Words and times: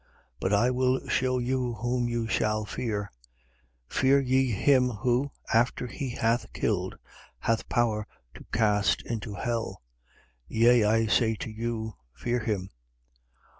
12:5. 0.01 0.07
But 0.39 0.53
I 0.55 0.71
will 0.71 1.07
shew 1.09 1.37
you 1.39 1.73
whom 1.75 2.09
you 2.09 2.27
shall 2.27 2.65
fear: 2.65 3.11
Fear 3.87 4.19
ye 4.19 4.49
him 4.49 4.89
who, 4.89 5.29
after 5.53 5.85
he 5.85 6.09
hath 6.09 6.51
killed, 6.53 6.95
hath 7.37 7.69
power 7.69 8.07
to 8.33 8.43
cast 8.51 9.03
into 9.03 9.35
hell. 9.35 9.83
Yea, 10.47 10.83
I 10.85 11.05
say 11.05 11.35
to 11.35 11.51
you: 11.51 11.97
Fear 12.15 12.39
him. 12.39 12.71